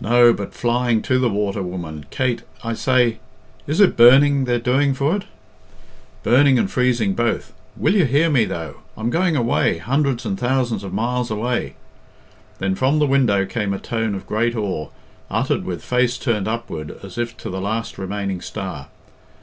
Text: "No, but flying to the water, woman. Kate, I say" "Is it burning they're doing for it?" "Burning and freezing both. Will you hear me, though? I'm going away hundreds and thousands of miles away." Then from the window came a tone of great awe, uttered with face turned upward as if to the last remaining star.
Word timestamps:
"No, 0.00 0.32
but 0.32 0.54
flying 0.54 1.02
to 1.02 1.18
the 1.18 1.28
water, 1.28 1.62
woman. 1.62 2.06
Kate, 2.08 2.44
I 2.64 2.72
say" 2.72 3.18
"Is 3.66 3.78
it 3.78 3.94
burning 3.94 4.46
they're 4.46 4.58
doing 4.58 4.94
for 4.94 5.16
it?" 5.16 5.24
"Burning 6.22 6.58
and 6.58 6.70
freezing 6.70 7.12
both. 7.12 7.52
Will 7.76 7.94
you 7.94 8.06
hear 8.06 8.30
me, 8.30 8.46
though? 8.46 8.76
I'm 8.96 9.10
going 9.10 9.36
away 9.36 9.76
hundreds 9.76 10.24
and 10.24 10.40
thousands 10.40 10.82
of 10.82 10.94
miles 10.94 11.30
away." 11.30 11.74
Then 12.58 12.74
from 12.74 13.00
the 13.00 13.06
window 13.06 13.44
came 13.44 13.74
a 13.74 13.78
tone 13.78 14.14
of 14.14 14.26
great 14.26 14.56
awe, 14.56 14.88
uttered 15.30 15.64
with 15.66 15.84
face 15.84 16.16
turned 16.16 16.48
upward 16.48 16.98
as 17.02 17.18
if 17.18 17.36
to 17.36 17.50
the 17.50 17.60
last 17.60 17.98
remaining 17.98 18.40
star. 18.40 18.88